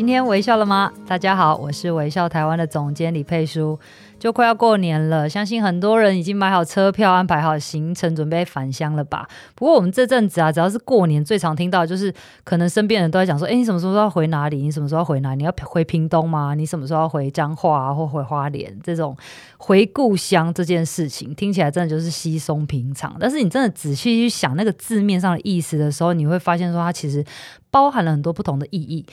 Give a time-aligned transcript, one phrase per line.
[0.00, 0.90] 今天微笑了吗？
[1.06, 3.78] 大家好，我是微笑台湾的总监李佩书。
[4.18, 9.28] 就快要过年了，相信很多人已经买好车票，安排好行程，准备返乡了吧？
[9.54, 12.10] 不过我们这阵子啊，只要是过年，最常听到就是
[12.44, 14.62] 可能身边人都在讲说：“哎，你什么时候要回哪里？
[14.62, 15.36] 你什么时候要回哪里？
[15.36, 16.54] 你要回屏东吗？
[16.54, 19.14] 你什么时候要回彰化啊，或回花莲？”这种
[19.58, 23.14] 回故乡这件事情，听起来真的就是稀松平常。
[23.20, 27.22] 但是你真的仔细去想那个字面上的意思的时候，你会发现说它其实
[27.70, 29.04] 包含了很多不同的意义。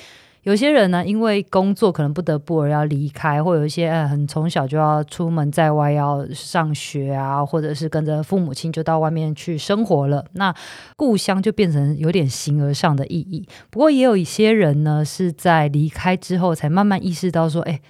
[0.48, 10.56] 有些人呢，因为工作可能不得不而要离开，或有一些很从小就要出门在外要上学啊，或者是跟着父母亲就到外面去生活了，那
[10.96, 13.46] 故乡就变成有点形而上的意义。
[13.70, 17.82] 不过也有一些人呢，是在离开之后才慢慢意识到说，哎。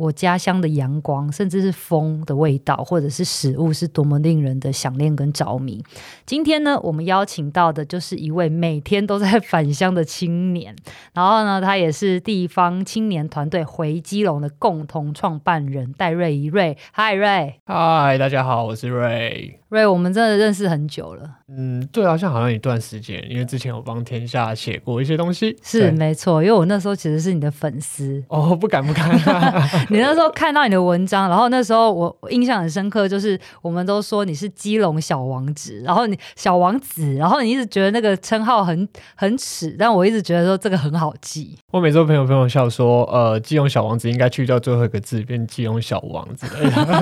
[0.00, 5.84] 我家乡的阳光，甚至是风的味道，或者是食物，是多么令人的想念跟着迷。
[6.24, 10.74] 今天呢，我们邀请到的就是一位每天都在返乡的青年，
[11.12, 16.78] 然后呢，他也是地方青年团队回基隆的共同创办人戴瑞怡瑞。
[16.92, 17.60] 嗨，瑞！
[17.66, 19.59] 嗨，大家好，我是瑞。
[19.70, 21.30] 瑞，我们真的认识很久了。
[21.48, 25.56] 嗯，对啊，像好像一段时间，因为之前我帮天下写过一些东西。
[25.62, 28.22] 是没错，因为我那时候其实是你的粉丝。
[28.28, 29.08] 哦，不敢不敢。
[29.90, 41.56] 你那时候看到你的文章，然后那时候我印象很深刻，就是我们都说你是基隆小王子，然后你小王子，然后你一直觉得那个称号很很耻，但我一直觉得说这个很好记。
[41.70, 46.46] 我每次朋友朋友笑说，呃，基隆小王子应该去掉最后一个字，变基隆小王子。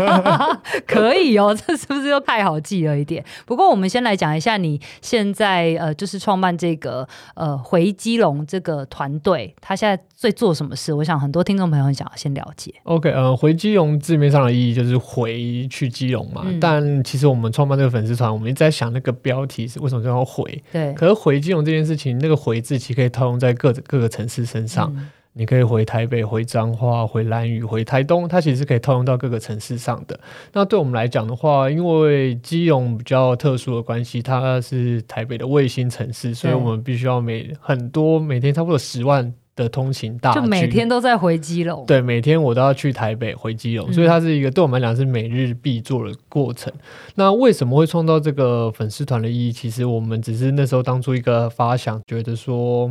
[0.87, 3.25] 可以哦，这是不是又太好记了一点？
[3.47, 10.93] 不过我们先来讲一下你现在呃，就是创办这个呃回基隆这个团队，他现在在做什么事？
[10.93, 12.73] 我想很多听众朋友很想要先了解。
[12.85, 16.43] OK，呃，回基隆字面上的意义就是回去基隆嘛。
[16.45, 20.63] 嗯、但其实我们创办这个粉丝团，我们一直在想那个标题是为什么叫回？
[20.73, 20.93] 对。
[20.95, 24.93] 可是回基隆这件事情，那个回字其实可以套用在各各个城市身上。
[24.97, 30.19] 嗯你可以回台北、回彰化、回兰屿、回台东，它其实可以套用到各个城市上的。
[30.53, 41.85] 那对我们来讲的话，因为基隆比较特殊的关系，它是台北的卫星城市，所以我们必须要每很多每天差不多十万的通勤大，就每天都在回基隆。
[41.87, 46.73] 对，每天我都要去台北回基隆，所以它是一个对我们来讲是每日必做的过程。
[46.75, 46.81] 嗯、
[47.15, 49.53] 那为什么会创造这个粉丝团的意义？
[49.53, 52.91] 其实我们只是那时候当初一个发想，觉得说。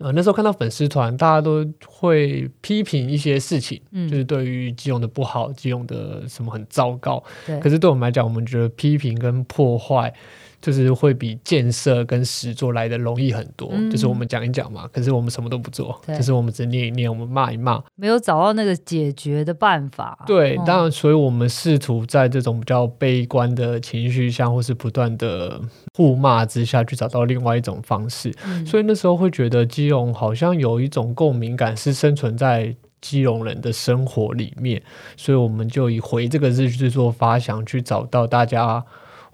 [0.00, 7.22] 呃，那时候看到粉丝团，大家都会批评一些事情，嗯，就是对于基隆的不好，基隆的什么很糟糕。
[7.46, 10.12] 对，可是对我们来讲，我们觉得批评跟破坏。
[10.60, 20.22] 就是会比建设跟实做来的容易很多，嗯、就是我们讲一讲嘛，可是我们什么都不做，就是我们只念一念，我们骂一骂，没有找到那个解决的办法。
[20.26, 25.60] 对，嗯、当然，所以我们试图在这种比较悲观的情绪下，或是不断的
[25.96, 28.30] 互骂之下去找到另外一种方式。
[28.44, 34.82] 嗯、所以那时候会觉得基隆好像有一种共鸣感，是生存在基隆人的生活里面，
[35.16, 38.84] 所以我们就以回这个日剧做发想，去找到大家。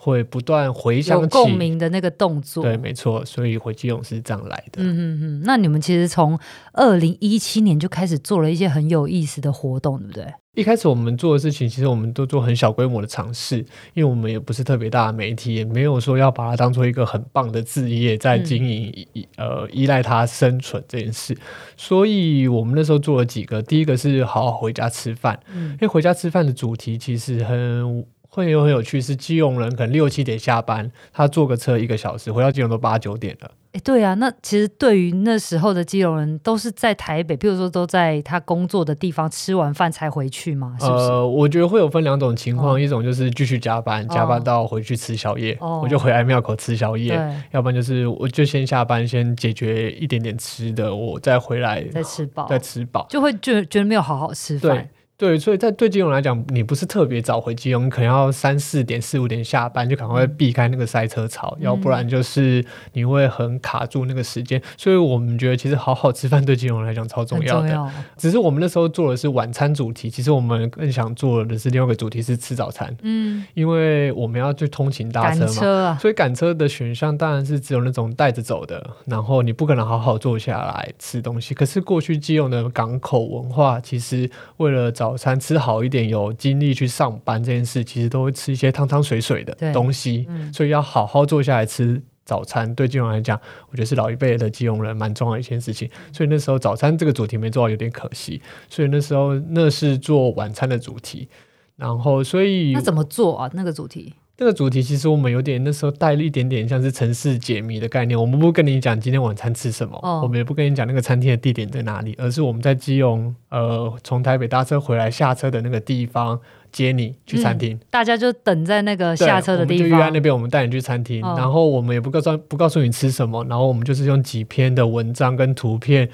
[0.06, 4.81] 会不断回想起共鸣的那个动作，对，没错，所以回基勇是这样来的。
[4.81, 6.39] 嗯嗯嗯，那你们其实从
[6.72, 10.33] 二零一七年就开始做了一些很有意思的活动，对不对？
[10.55, 13.59] 一开始我们做的事情，其实我们都做很小规模的尝试，
[13.93, 21.37] 因为我们也不是特别大的媒体，也没有说要把它当做一个很棒的事业在经营，嗯、呃，依赖它生存这件事。
[21.77, 28.06] 所以我们那时候做了几个，第一个是好好回家吃饭，嗯、因为回家吃饭的主题其实很。
[28.36, 33.50] 会有很有趣，是基隆人可能六七点下班，他坐个车一个小时回到基隆都八九点了。
[33.72, 40.76] 哎，对啊，那其实对于那时候的基隆人，都是在台北，譬如说都在他工作的地方吃完饭才回去嘛？
[40.78, 41.05] 是不是？
[41.05, 47.14] 呃，我觉得会有分两种情况，哦、一种就是继续加班，加班到回去吃宵夜，哦、我就回来庙口吃宵夜；
[47.52, 54.76] 要不然就是我就先下班，先解决一点点吃的，我再回来再吃饱，再吃饱，就会觉觉得没有好好吃饭。
[54.76, 64.60] 对对，所以在对基隆来讲，你不是特别早回基隆，你可能要三四点、四五点下班，就赶快避开那个塞车潮，嗯、要不然就是你会很卡住那个时间。
[64.76, 67.68] 所以我们觉得，其实好好吃饭对基隆来讲超重要的。
[67.70, 72.94] 要只是我们那时候做的是晚餐主题，其实我们更想做的是另外一个主题是吃早餐。
[73.00, 81.54] 嗯，因为我们要去通勤搭车嘛，车啊、所以赶车的选项当然是只有那种带着走的，然后你不可能好好坐下来吃东西。
[81.54, 92.75] 可是过去基隆的港口文化，其实为了找早餐吃好一点，有精力去上班这件事，其实都会吃一些汤汤水水的东西，嗯、所以要好好坐下来吃早餐。
[92.75, 95.88] 对金融来讲，我觉得是老一辈的金融人蛮重要的一件事情。
[96.12, 98.43] 所以那时候早餐这个主题没做到，有点可惜。
[98.69, 101.29] 所以那时候那是做晚餐的主题，
[101.76, 103.49] 然后所以那怎么做啊？
[103.55, 104.12] 那个主题？
[104.37, 108.21] 这个主题其实我们有点那时候带了一点点像是城市解谜的概念。
[108.21, 116.38] 我们不跟你讲今天晚餐吃什么，哦、我们也不跟你讲那个餐厅的地点在哪里，而是我们在基隆呃从台北搭车回来下车的那个地方
[116.71, 126.06] 接你去餐厅，嗯、大家就等在那个下车的地方，就约在那边，我们带你去餐厅，哦、然后我们也不告诉不告诉你吃什么，然后我们就是用几篇的文章跟图片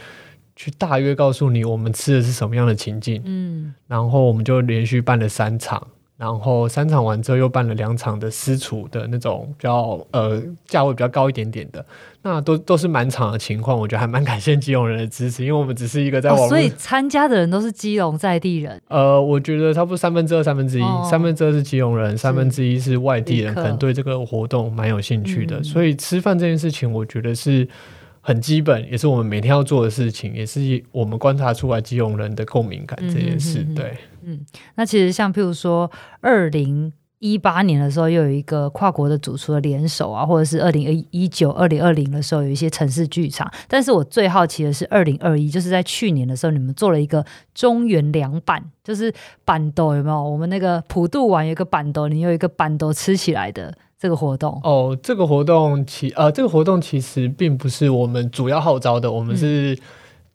[0.55, 5.85] 去大约告诉你我们吃的是什么样的情境，嗯，然后我们就连续办了三场。
[6.23, 11.85] 然后三场完之后，又办了两场的私厨的那种比较呃价位比较高一点点的，
[12.23, 18.81] 那都都是满场的情况，我觉得还蛮感谢基隆人的支持，因为我们只是一个在网所以参加的人都是基隆在地人。
[18.87, 25.59] 呃，我觉得差不多三分之二三分之一，哦、三分之二是基隆人，三分之一是外地人，可能对这个活动蛮有兴趣的。
[25.59, 27.67] 嗯、所以吃饭这件事情，我觉得是。
[28.25, 33.67] 很基本，也是我们每天要做的事情，也是我们观察出来基隆人的共鸣感这件事。
[33.69, 34.41] 嗯、对，嗯，
[34.77, 35.91] 那其实像譬如说，
[36.21, 43.49] 二零一八年的时候，又有一个跨国的主厨的联手啊，或者是二零一九、二零二零的时候，有一些城市剧场。
[43.69, 47.25] 但是我最好奇的是，二零二一，就是在去年的时候，你们做了一个
[47.55, 49.13] 中原凉拌，就是
[49.45, 50.23] 板豆有没有？
[50.23, 53.73] 我们那个普渡完有一个板豆，你有一个板豆吃起来的。
[54.03, 59.79] 这个活动哦，这个活动其呃，这个活动其实并不是我们主要号召的，我们是。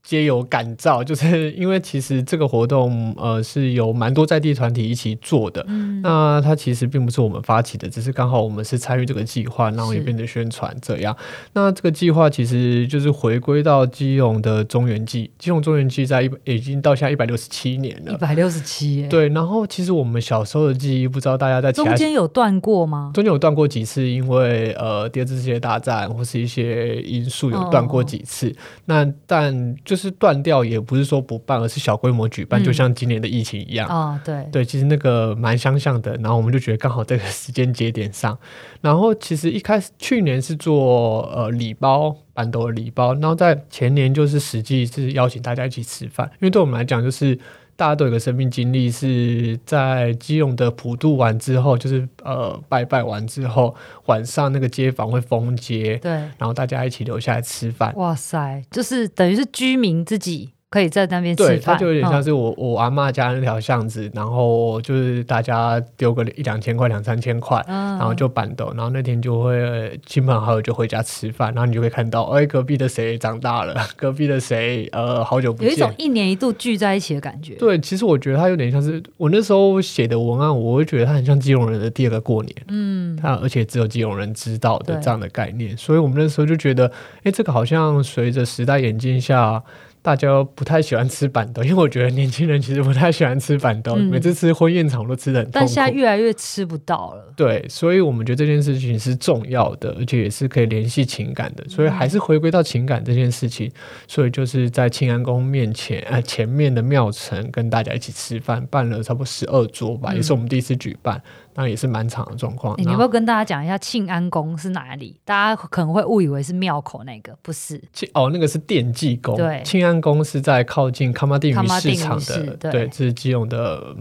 [0.03, 5.65] 皆有感召， 就是因为其实这个活动，呃，是有蛮多在地团体一起做的。
[5.67, 11.13] 嗯，那它其实并不是我们发起的，只是刚好我们是参与这个计划，然后也变得宣传这样。
[11.51, 18.13] 那这个计划其实就是回归到基隆的中原祭，基隆中原祭在一已经到现在一百六十七年了。
[18.13, 19.27] 一百六十七，对。
[19.29, 23.11] 然后其实我们小时候的记忆，不知道大家在中间有断过吗？
[23.13, 28.47] 中间有断过几次，因为呃，第二次世界大战或是一些因素有断过几次。
[28.51, 28.55] 哦、
[28.85, 29.96] 那但就。
[29.97, 33.89] 就是断掉，也不是说不办，而是小规模举办，嗯、就像今年的疫情一样。
[33.89, 36.15] 哦，对对，其实那个蛮相像的。
[36.17, 38.37] 然后我们就觉得刚好这个时间节点上。
[38.79, 47.39] 然后其实一开始去年是做呃礼包，办桌的礼包，然后在前年就是实际是邀请大家一起吃饭，因为对我们来讲就是。
[47.77, 53.73] 大家都有个生命经历，是在基隆的普渡完之后，就是呃拜拜完之后，
[54.07, 57.93] 晚上那个街坊会封街，对，然后大家一起留下来吃饭。
[57.95, 60.56] 哇塞，就是等于是居民自己。
[60.77, 77.55] 可以在那边吃饭，对，它就有点像是我、嗯、我阿妈家那条巷子，然后就是大家丢个一两千块、两三千块，嗯、然后就办桌，然后那天就会亲朋好友就回家吃饭，然后你就会看到，哎，隔壁的谁长大了， 隔壁的谁呃好久不见，有一种一年一度聚在一起的感觉。
[77.55, 86.91] 对，其实我觉得它有点像是我那时候写的文案，我会觉得它很像基隆人的第二个过年，嗯，它而且只有基隆人知道的这样的概念，所以我们那时候就觉得，
[87.23, 89.63] 哎，这个好像随着时代演进下。
[90.07, 95.59] 大家不太喜欢吃板豆， 因为我觉得年轻人其实不太喜欢吃板豆，嗯、每次吃婚宴场都吃的很痛苦。
[95.59, 97.33] 但现在越来越吃不到了。
[97.35, 103.69] 对，所以我们觉得这件事情是重要的，而且也是可以联系情感的，所以还是回归到情感这件事情。
[104.07, 111.21] 所以就是在庆安宫面前，呃，前面的庙城跟大家一起吃饭，办了差不多十二桌吧，嗯、也是我们第一次举办。
[111.57, 112.75] 那也是蛮长的状况。
[112.77, 115.19] 你要不要跟大家讲一下庆安宫是哪里？
[115.25, 117.81] 大家可能会误以为是庙口那个，不是。
[118.13, 119.35] 哦，那个是电济宫。
[119.35, 123.95] 对，庆安宫是在靠近康马丁鱼市场的，对，对，这是基隆的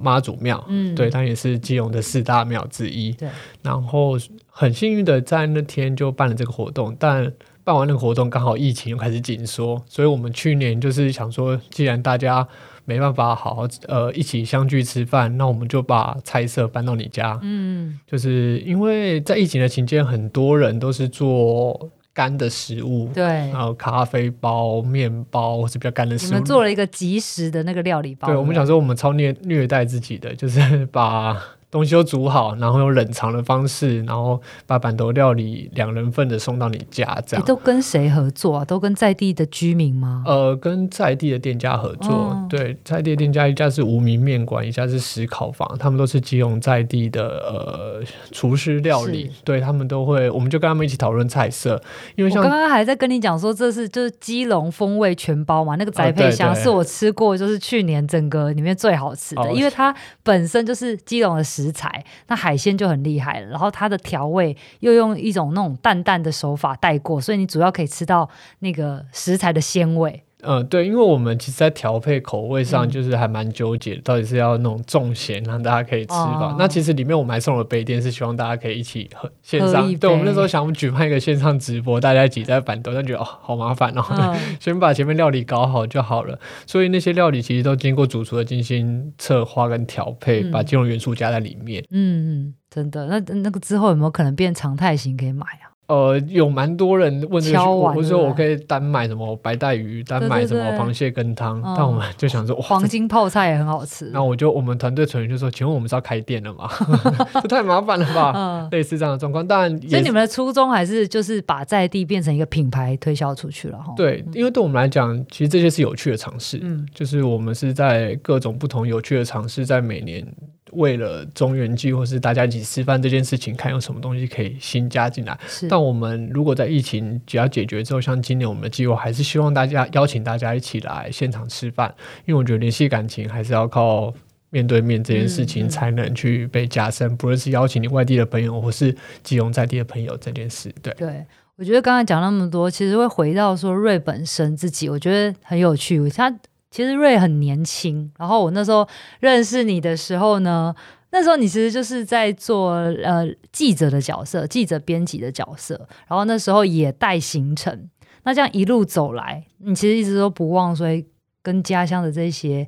[0.00, 0.64] 妈祖庙。
[0.68, 3.12] 嗯，对，它也是基隆的四大庙之一。
[3.12, 3.28] 对，
[3.60, 4.16] 然后
[4.46, 7.30] 很幸运的在那天就办了这个活动，但
[7.62, 12.48] 办完那个活动刚好疫情又开始紧缩，所以我们去年就是想说，既然大家。
[12.84, 17.38] 没办法好好呃一起相聚吃饭，那我们就把菜色搬到你家。
[17.42, 26.28] 嗯，就是因为在疫情的期间，很多人都是做干的食物，对，然后咖啡包、面包或是比较干的食物。
[26.30, 28.28] 我们做了一个即食的那个料理包。
[28.28, 31.36] 对，我们想说，我们超虐虐待自己的，就是把
[31.72, 37.44] 东西都煮好，然后用冷藏的方式，然后把板头料理两人份的送到你家，这样。
[37.46, 38.64] 都跟谁合作啊？
[38.64, 40.22] 都跟在地的居民吗？
[40.26, 42.12] 呃，跟在地的店家合作。
[42.12, 48.02] 哦、对，在地的店家一家是无名面馆，一家是石烤坊，他们都是基隆在地的呃
[48.32, 49.30] 厨师料理。
[49.42, 51.82] 对，他们都会，我们就跟他们一起讨论菜色。
[52.16, 61.61] 因为像我刚刚还在跟你讲说，这是就是基隆风味全包嘛，那个宅配箱是我吃过，就是去年整个里面最好吃的，哦、因为它本身就是基隆的食。
[61.62, 68.28] 食材，那海鲜就很厉害，然后它的调味又用一种那种淡淡的手法带过，所以你主要可以吃到
[68.58, 70.24] 那个食材的鲜味。
[70.42, 76.48] 嗯，对，因为我们其实，在调配口味上，就是还蛮纠结，嗯、到底是要那种重咸，让大家可以吃吧。
[76.52, 79.94] 哦、那其实里面我们还送了杯垫，是希望大家可以一起喝线上。
[79.96, 86.38] 对，我们那时候想举办一个线上直播，大家挤在板凳，但觉得哦，好麻烦哦，嗯、 先把前面料理搞好就好了。
[86.66, 91.84] 所以那些料理其实都经过主厨的精心策划跟调配，嗯、把金融元素加在里面。
[91.90, 93.06] 嗯嗯，真的。
[93.06, 95.71] 那那个之后有没有可能变常态型可以买啊？
[95.88, 104.08] 呃，有蛮多人问这个，我说我可以单买什么白带鱼，单买什么螃蟹羹汤，但我们就想说，黄金泡菜也很好吃。
[104.12, 106.70] 那我就我们团队成员就说，请问我们是要开店了吗？
[107.42, 108.68] 这太麻烦了吧？
[108.70, 113.92] 类似这样的状况，当然，所以你们的初衷还是就是把在地变成一个品牌推销出去了哈。
[113.96, 120.26] 对，因为对我们来讲，其实这些是有趣的尝试，嗯，就是我们是在各种不同有趣的尝试，在每年。
[120.72, 125.38] 为了中元祭或是大家一起吃饭这件事情，看有什么东西可以新加进来。
[125.68, 134.12] 但我们如果在疫情只要解决之后，像今年我们的计划还是希望大家邀请大家一起来现场吃饭，因为我觉得联系感情还是要靠
[134.50, 140.72] 面对面这件事情才能去被加深，嗯嗯、不论是邀请你外地的朋友或是基隆在地的朋友这件事。
[140.82, 141.26] 对，对
[141.56, 146.34] 我觉得刚才讲那么多，其实会回到说瑞本身自己，我觉得很有趣，他。
[146.72, 148.88] 其实瑞很年轻，然后我那时候
[149.20, 150.74] 认识你的时候呢，
[151.10, 152.70] 那时候你其实就是在做
[153.04, 157.90] 呃记者的角色，记者编辑的角色，然后那时候也带行程。
[158.24, 161.04] 那这样一路走来，你其实一直都不忘所以
[161.42, 162.66] 跟家乡的这些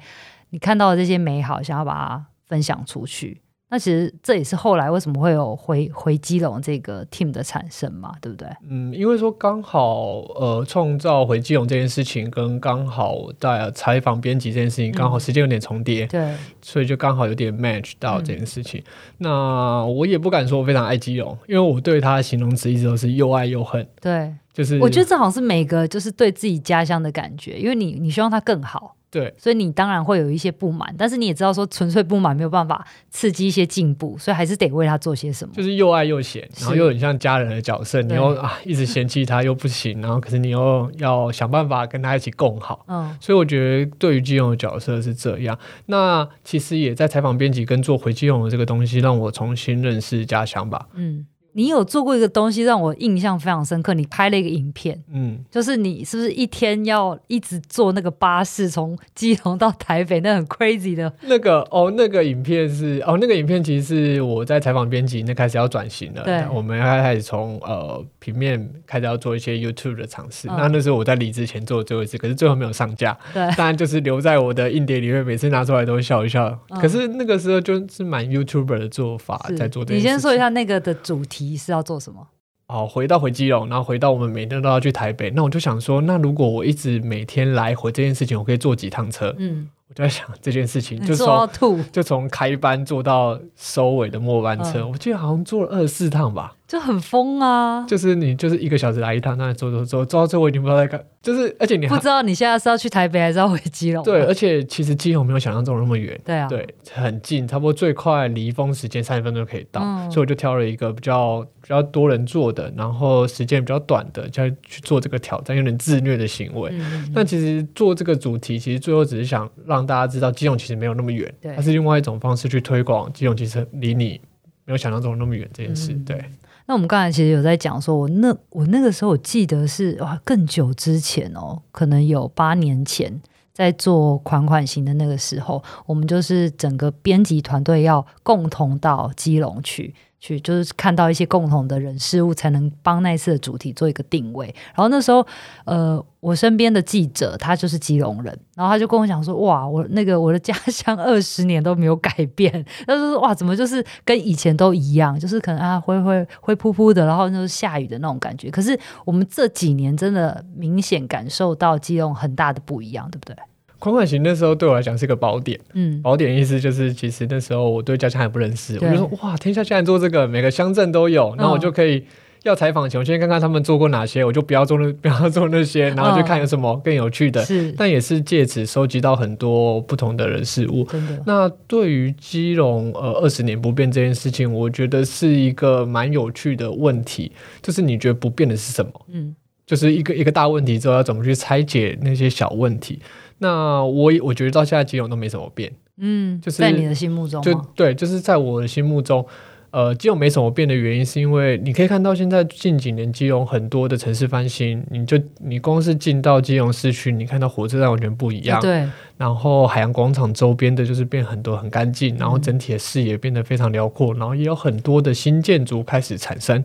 [0.51, 3.41] 你看到的这些美好，想要把它分享出去。
[3.75, 8.49] 那其实这也是后来为什么会有回回基隆这个 team 的产生嘛，对不对？
[8.69, 18.81] 嗯，因为说刚好呃创造回基隆这件事情，跟刚好在采访编辑这件事情，刚好时间有点重叠，对、嗯，所以就刚好有点 match 到这件事情。
[18.81, 18.85] 嗯、
[19.19, 23.85] 那我也不敢说我非常爱基隆，因为我对他的形容词一直都是又爱又恨。
[24.01, 28.95] 对，就是我觉得这好像是每个就是对自己家乡的感觉，因为你你希望它更好。
[29.15, 35.55] 对，所以你当然会有一些不满，但是你也知道说纯粹不满没有办法刺激一些进步，所以还是得为他做些什么。
[35.55, 42.85] 就是又爱又嫌，然后又很像家人的角色，你又啊一直嫌弃他又不行，然后可是你又要想办法跟他一起共好。
[42.89, 45.57] 嗯，所以我觉得对于基隆的角色是这样。
[45.87, 50.89] 那其实也在采访编辑跟做回基隆的这个东西，让我重新认识家乡吧。
[50.95, 51.25] 嗯。
[51.57, 61.13] 你有做过一个东西让我印象非常深刻，你拍了一个影片，嗯，就是你是不是一天要一直坐那个巴士从基隆到台北，那很 crazy 的。
[61.23, 70.49] 那个哦，那个影片是哦，那个影片其实是我在采访编辑那开始要转型了，对，我们要开始从呃平面开始要做一些 YouTube 的尝试。
[70.49, 76.59] 嗯、那那时候我在离职前做的最后一次，可是最后没有上架，对，当然就是留在我的硬碟里面，每次拿出来都会笑一笑。
[76.71, 79.95] 嗯、可是那个时候就是蛮 YouTuber 的做法在做这。
[79.95, 81.44] 你先说一下那个的主题。
[81.57, 82.29] 是要做什么？
[82.67, 85.31] 哦，回到回基隆，然后回到我们每天都要去台北。
[85.33, 89.35] 那我就想说，那如果我一直每天来回这件事情，我可以坐几趟车？
[89.39, 96.55] 嗯，我就在想这件事情，就从就从开班坐到收尾的末班车，嗯、我记得好像坐了二十四趟吧。
[96.75, 97.87] 就很疯啊！
[97.87, 101.01] 就是你就是一个小时来一趟，那走走走走到最后，我已经不知道在干。
[101.23, 104.05] 就是而且你还不知道你现在是要去台北还是要回基隆。
[104.05, 106.21] 对，而且其实基隆没有想象中那么远。
[106.25, 109.81] 对啊，对，很近，差不多最快离峰时间三十分钟就可以到。
[109.83, 116.71] 嗯、所以我就挑了一个比较比较多人做的，然后时间比较短的，就去做这个挑战，有点自虐的行为。
[116.75, 124.21] 嗯、但其实做这个主题，其实最后只是想让大家知道基隆其实没有那么远，对它是另外一种方式去推广基隆其实离你
[124.67, 125.93] 没有想象中那么远这件事。
[125.93, 126.25] 嗯、对。
[126.67, 133.21] 那我们刚才其实有在讲，说我那我那个时候我记得是哇更久之前哦，可能有八年前
[133.53, 139.95] 在做款款型的那个时候，我们就是整个编辑团队要共同到基隆去。
[140.27, 144.47] 去就是看到一些共同的人事物，才能帮那一次的主题做一个定位。
[144.69, 145.27] 然后那时候，
[145.67, 152.51] 呃，我身边的记者他就是基隆人，然后他就跟我讲说：“哇，我那个我的家乡 二十年都没有改变。”
[152.89, 155.21] 他说：“哇，怎么就是跟以前都一样？
[155.21, 158.51] 就是可能啊灰灰灰扑扑的，然后就是下雨的那种感觉。
[158.51, 163.37] 可是我们这几年真的明显感受到基隆很大的不一样，对不对？”
[163.85, 165.61] 宽宽型那时候对我来讲是个宝典。
[165.75, 171.97] 嗯，宝典意思就是，其实那时候我对家乡还不认识，我就说哇，天下竟然做这个，每个乡镇都有，那我就可以。
[171.99, 172.05] 嗯
[172.45, 177.41] 要采访前，我先看看他们做过哪些，我就不要做那 不要做那些，然后就看有什么更有趣的。
[177.41, 180.85] 哦、是，但也是借此收集到很多不同的人事物。
[180.85, 181.23] 真的。
[181.25, 187.33] 那对于基隆呃二十年不变这件事情，我觉得是一个蛮有趣的问题。
[187.63, 188.93] 就是你觉得不变的是什么？
[189.11, 189.35] 嗯，
[189.67, 193.01] 就是一个一个大问题之后要怎么去拆解那些小问题？
[193.45, 195.71] 那我我觉得到现在基隆都没什么变。
[195.99, 199.25] 嗯，就是在你的心目中，就对，就是在我的心目中。
[199.71, 208.61] 呃，基隆没什么变的原因，是因为你可以看到现在近几年基隆很多的城市翻新，你就你光是进到基隆市区，你看到火车站完全不一样。
[208.61, 208.89] 对。
[209.17, 216.63] 然后海洋广场周边的就是变很多很干净，然后整体的视野变得非常辽阔，然后也有很多的新建筑开始产生。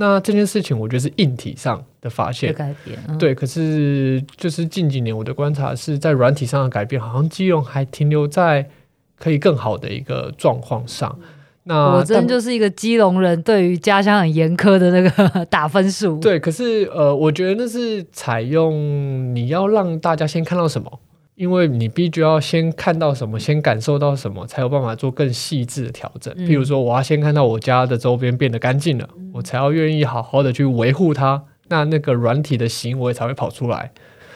[0.00, 2.98] 那这件事情我觉得是硬体上的发现，改变。
[3.06, 8.66] 嗯、对，可是就是近几年我的观察是在软体上的改变，好像基隆还停留在
[9.18, 11.18] 可以更好的一个状况上。
[11.64, 16.18] 那我真就是一个基隆人，对于家乡很严苛的那个 打分数。
[16.18, 20.98] 对，可是呃，我觉得那是采用你要让大家先看到什么，
[21.40, 26.34] 因为你必须要先看到什么，先感受到什么，才有办法做更细致的调整。
[26.36, 33.90] 嗯、譬如说，我要先看到我家的周边变得干净了，嗯、我才要愿意好好的去维护它，那那个软体的行为才会跑出来。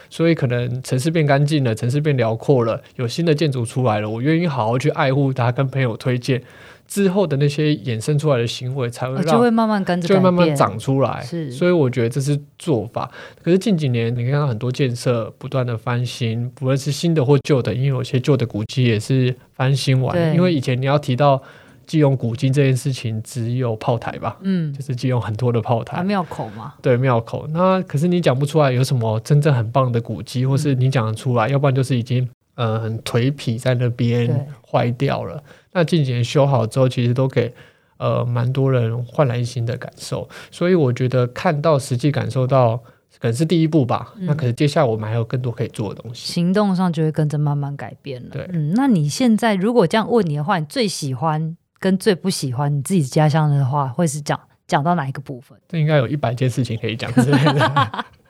[0.09, 6.41] 所以，可能城市变干净了，城市变辽阔了，有新的建筑出来了，我愿意好好去爱护它，跟朋友推荐。
[6.87, 11.21] 之后的那些衍生出来的行为才会让，就会慢慢跟着，就会慢慢长出来。
[11.23, 13.09] 是，所以我觉得这是做法。
[13.43, 20.35] 可是近几年，你看到很多建设不断的翻新，不论是新的或旧的，因为有些旧的古迹也是翻新完。
[20.35, 21.41] 因为以前你要提到
[21.87, 24.37] 借用古迹这件事情，只有炮台吧？
[24.41, 26.03] 嗯，就是借用很多的炮台。
[26.03, 27.47] 庙口嘛，对，庙口。
[27.51, 32.29] 那可是你讲不出来有什么真正很棒的古迹，或是你讲得出来，嗯、要不然就是已经。
[32.55, 35.43] 呃，很颓圮在那边坏掉了。
[35.73, 37.53] 那近几年修好之后，其实都给
[37.97, 40.27] 呃蛮多人焕然一新的感受。
[40.49, 42.77] 所以我觉得看到实际感受到，
[43.19, 44.13] 可能是第一步吧。
[44.17, 46.33] 嗯、那可是接下来我们还有更多可以做的东西。
[46.33, 48.29] 行动上就会跟着慢慢改变了。
[48.31, 55.57] 对，嗯，那你现在如果这样问你的话，你最喜欢跟最不喜欢你自己家乡的话，会是讲讲到哪一个部分？
[55.67, 58.05] 这应该有一百件事情可以讲之类的。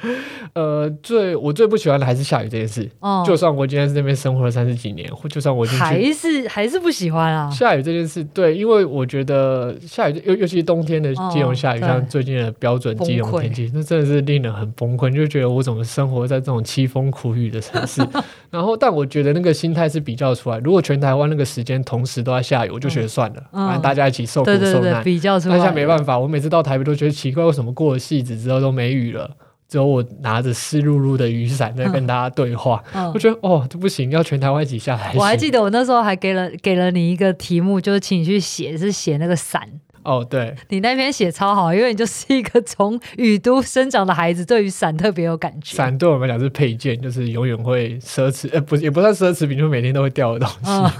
[0.54, 2.88] 呃，最我最不喜欢的还是下雨这件事。
[3.00, 7.50] 哦，就算我今天在那边生活了三十几年，或就算我还是还是不喜欢啊。
[7.50, 15.08] 下雨这件事，对，因为我觉得下雨，尤尤其是冬天的基隆下雨，哦、像最近的标准金融天气，那真的是令人很崩溃。
[15.12, 18.00] 就觉得我怎么生活在这种凄风苦雨的城市？
[18.50, 20.58] 然后，但我觉得那个心态是比较出来。
[20.58, 24.60] 如果全台湾那个时间同时都在下雨，我就觉得算了，嗯、反正大家一起受苦受难。
[24.60, 25.56] 对对对，比较出来。
[25.56, 29.30] 那现在没办法，我每次到台北都觉得奇怪，为什么过了戏子之后都没雨了？
[29.68, 35.12] 只有我拿着湿漉漉的雨伞在跟大家对话，嗯嗯、我觉得哦，这不行，要全台湾一起下来。
[35.14, 39.68] 我还记得我那时候还给了给了你一个题目，就是请你去写，是写那个伞。
[40.04, 45.76] 哦，对，你那篇写超好，因为你就是一个从雨都生长的孩子，对于伞特别有感觉。
[45.76, 50.70] 伞对我们来讲是配件，就是永远会奢侈，呃，不，也不算奢侈品，就是每天都会掉的东西。
[50.70, 50.90] 嗯、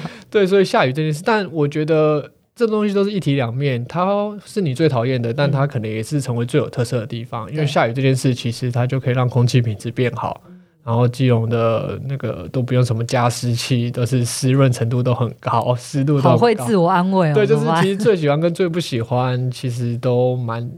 [0.30, 2.30] 对，所以下雨这件事，但我觉得。
[2.54, 4.06] 这东西都是一体两面，它
[4.44, 7.50] 是你最讨厌的，但它可能也是成为最有特色的地方。
[7.50, 16.30] 嗯、因为下雨这件事，其实它就可以让空气品质变好，嗯、然后基隆的那个都不用什么加湿器，都是湿润程度都很高，湿度都很高。
[16.30, 17.34] 好会自我安慰哦。
[17.34, 20.70] 对，就是其实最喜欢跟最不喜欢，其实都蛮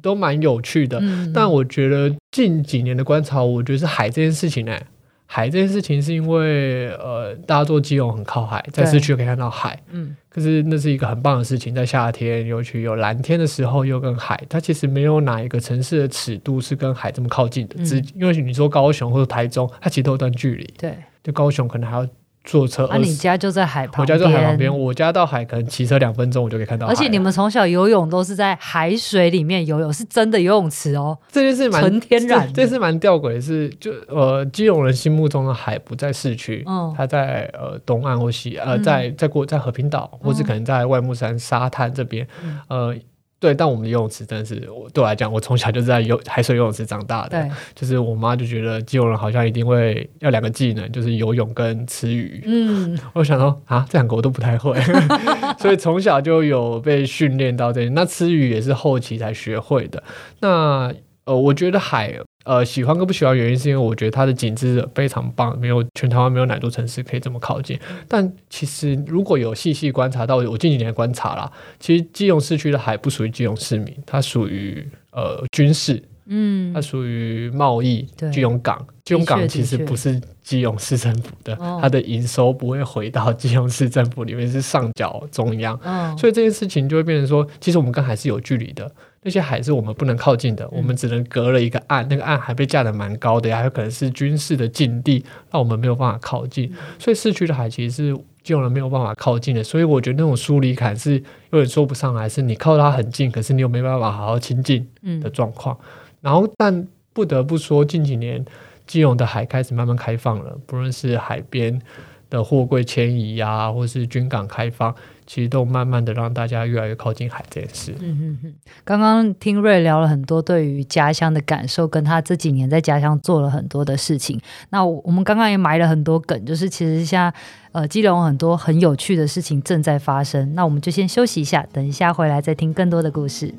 [0.00, 1.00] 都蛮有趣的。
[1.02, 4.86] 嗯、但我觉得近几年的观察，我觉得是海这件事情呢、欸。
[5.26, 22.06] 海这件事情是因为，呃，大家做基隆很靠海，在市区可以看到海，嗯，可是那是一个很棒的事情，在夏天，尤其有蓝天的时候，又跟海，它其实没有哪一个城市的尺度是跟海这么靠近的，只、嗯、因为你说高雄或者台中，它其实都有段距离，对，就高雄可能还要。
[22.44, 24.16] 坐车，啊，你家就在海旁边。
[24.16, 26.92] 我家就在海旁边，我家到海可能骑车两分钟，我就可以看到海。
[26.92, 31.16] 而且你们从小游泳都是在海水里面游泳，是真的游泳池哦。
[31.32, 42.96] 这件事蛮纯天然这，这是蛮吊诡的是，就呃，基隆人心目中的海不在市区，嗯，它在呃东岸或西，呃，在在过在和平岛，嗯、或是可能在外木山沙滩这边，嗯、呃。
[43.44, 47.28] 对，但我们的游泳池真的是，我对我来讲，我从小就在游海水游泳池长大的。
[47.28, 52.42] 对，就是我妈就觉得基隆人好像一定会要两个技能，就是游泳跟吃鱼。
[52.46, 54.80] 嗯，我想说啊，这两个我都不太会，
[55.60, 57.90] 所以从小就有被训练到这里。
[57.90, 60.02] 那吃鱼也是后期才学会的。
[60.40, 60.90] 那
[61.26, 62.18] 呃，我觉得海。
[62.44, 67.78] 呃，喜欢跟不喜欢原因是因为我觉得它的景致非常棒，没有全台湾没有哪座城市可以这么靠近。
[68.06, 88.90] 但其实如果有细细观察到，我近几年观察啦，其实基隆市区的海不属于基隆市民，它属于呃军事，嗯，它属于贸易，基隆港，基隆港其实不是基隆市政府的，它的营收不会回到基隆市政府里面，是上缴中央，哦，所以这件事情就会变成说，其实我们跟海是有距离的，
[89.24, 98.24] 那些海是我们不能靠近的，我们只能隔了一个岸，那个岸还被架得蛮高的，还有可能是军事的禁地，让我们没有办法靠近，所以市区的海其实是。
[98.44, 101.12] 基隆人没有办法靠近的，所以我觉得那种疏离感是
[101.48, 104.86] 有点说不上来，是你靠它很近，可是你又没办法好好亲近
[105.22, 105.74] 的状况。
[105.80, 105.86] 嗯、
[106.20, 108.44] 然后，但不得不说，近几年
[108.86, 111.80] 基隆的海开始慢慢开放了，不论是海边
[112.28, 114.94] 的货柜迁移啊，或是军港开放。
[115.26, 117.94] 其实都慢慢的让大家越来越靠近海这件事。
[118.00, 124.40] 嗯哼哼，刚刚听瑞聊了很多对于家乡的感受，跟他这几年在家乡做了很多的事情。
[124.70, 127.32] 那我们刚刚也埋了很多梗，就是其实像
[127.72, 130.54] 呃基隆很多很有趣的事情正在发生。
[130.54, 133.52] 那我们就先休息一下，等一下回来再听更多的故事。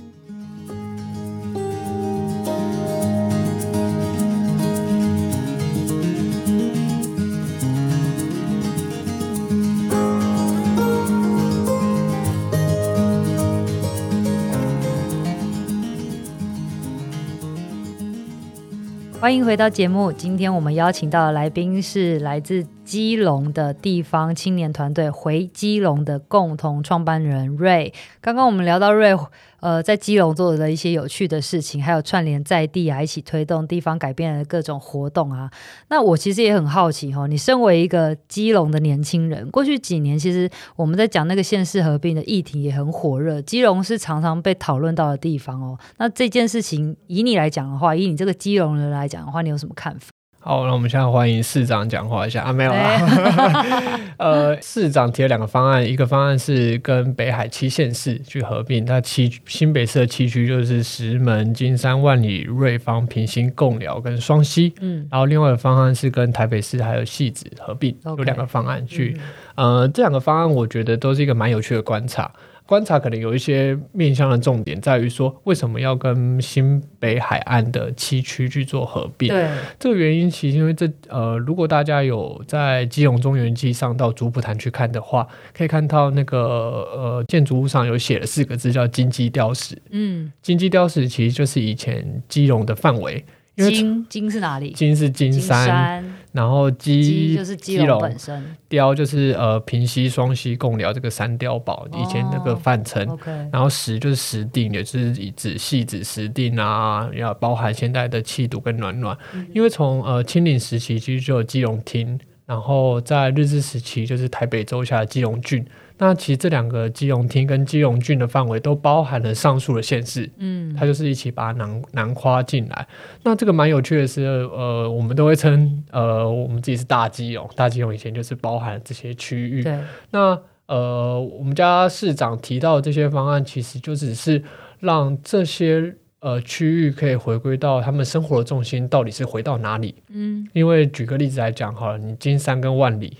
[19.26, 20.12] 欢迎回到节目。
[20.12, 27.92] 今天我们邀请到的来宾是来自基隆的地方青年团队“回基隆”的共同创办人瑞。
[28.22, 29.14] 刚刚我们聊到瑞。
[29.62, 35.50] 呃，在基隆做的一些有趣的事情，还有串联在地啊，一起推动地方改变的各种活动啊。
[35.88, 45.76] 那我其实也很好奇哈，你身为一个基隆的年轻人，过去几年其实我们在讲那个县市合并的议题也很火热，基隆是常常被讨论到的地方哦。
[45.98, 50.15] 那这件事情以你来讲的话，以你这个基隆人来讲的话，你有什么看法？
[50.48, 54.00] 好，那我们现在欢迎市长讲话一下啊，没有啦。
[54.18, 64.72] 呃，市长提了两个方案，一个方案是跟北海七县市去合并，那七新北市的七区就是石门、金山、万里、瑞芳、平兴、贡寮跟双溪。
[64.82, 69.20] 嗯，然后另外的方案是跟台北市还有汐止合并.有两个方案去。
[69.56, 72.32] 嗯、呃，这两个方案我觉得都是一个蛮有趣的观察。
[72.66, 79.30] 观察可能有一些面向的重点，在于说为什么要跟新北海岸的七区去做合并？
[79.30, 79.48] 对，
[79.80, 89.80] 这个原因其实因为这呃，如果大家有在基隆中原纪上到主普潭去看的话，可以看到那个呃建筑物上有写了四个字叫金鸡雕石。
[89.92, 93.24] 嗯，金鸡雕石其实就是以前基隆的范围。
[93.58, 94.72] 金金是哪里？
[94.72, 103.08] 金是金山，金山然后基就是基隆本身，雕就是呃平溪、双溪、共寮这个三碉堡，以前那个范城。
[103.54, 109.18] 然后石就是石碇，也就是以指细指石碇啊，要包含现代的气度跟暖暖。
[109.34, 115.66] 嗯、因为从呃清领时期其实就有基隆厅，然后在日治时期就是台北州下的基隆郡。
[115.98, 122.88] 那其实这两个基隆厅跟基隆郡的范围都包含了上述的县市，嗯，它就是一起把它囊囊括进来。
[123.24, 129.64] 那这个蛮有趣的是，呃，我们都会称呃我们自己是大基隆，大基隆以前就是包含这些区域。
[129.64, 129.80] 对。
[130.12, 134.44] 那呃，我们家市长提到的这些方案，其实就只是
[134.80, 139.96] 让这些呃区域可以回归到他们生活的重心到底是回到哪里？
[140.10, 143.16] 嗯，因为举个例子来讲好了，你金山跟万里。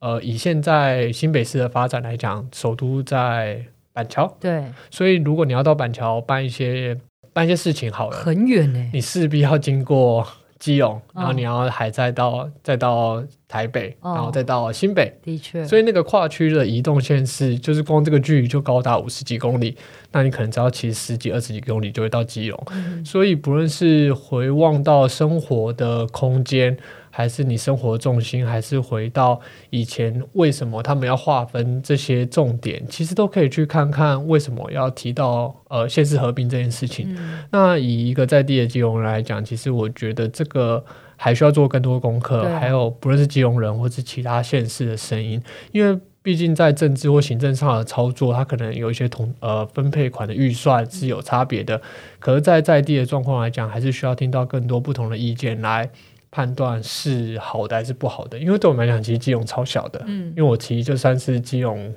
[0.00, 6.96] 呃，以现在新北市的发展来讲，首都在板桥，对，所以如果你要到板桥办一些
[7.32, 10.26] 办一些事情，好了，很远呢，你势必要经过
[10.58, 19.76] 基隆，然后你要还再到、哦、再到台北，然后再到新北，的确，所以那个跨区的移动线是，就是光这个距离就高达五十几公里，
[20.12, 26.76] 那你可能只要骑十几二十几公里就会到基隆，嗯、所以不论是回望到生活的空间。
[27.10, 30.22] 还是你生活重心，还是回到以前？
[30.34, 32.80] 为什么他们要划分这些重点？
[32.88, 37.12] 其实都可以去看看为什么要提到呃县市合并这件事情。
[37.18, 40.84] 嗯、那以一个在地的基隆人来讲，其实我觉得这个
[41.18, 42.44] 还需要做更多功课。
[42.44, 51.76] 啊、还有不论是基隆人或是其他县市的声音，因为毕竟在政治或行政上的操作，它可能有一些同呃分配款的预算是有差别的。
[51.76, 51.82] 嗯、
[52.18, 55.90] 可是，在在地的状况来讲，还是需要听到更多不同的意见来。
[56.30, 60.04] 判断是好的还是不好的，因为对我们来讲，其实基隆超小的。
[60.06, 61.94] 嗯，因为我其实就算是基隆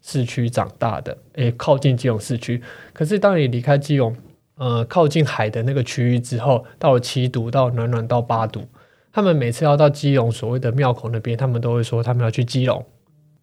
[0.00, 2.62] 市区长大的，诶、欸，靠近基隆市区。
[2.94, 4.16] 可是当你离开基隆，
[4.56, 8.62] 呃，靠近海的那个区域之后，到了七度，到暖暖，到八度，
[9.12, 12.84] 他们每次要到基隆所谓的庙口那边，他们都会说他们要去基隆。